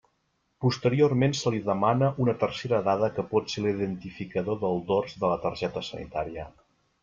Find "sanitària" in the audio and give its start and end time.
5.93-6.53